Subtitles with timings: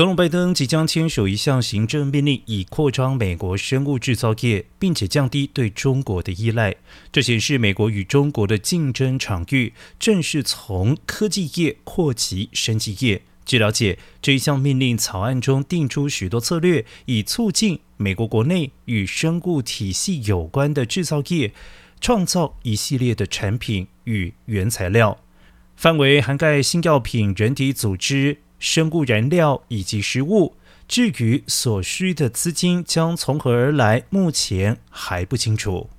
[0.00, 6.74] 总统拜登即将签署一项行政命令，以扩张美国生物制造业，并且降低对中国的依赖。
[7.12, 13.20] 这显示美国与中国的竞争场域正是从科技业扩及生技业。
[13.44, 21.52] 据了解，这一项命令草案中定出许多策略，以促进美国国内与生物体系有关的制造业，
[22.00, 25.20] 创造一系列的产品与原材料，
[25.76, 28.38] 范围涵盖新药品、人体组织。
[28.60, 30.54] 生物燃料以及食物，
[30.86, 35.90] 至于所需的资金将从何而来，目前还不清楚。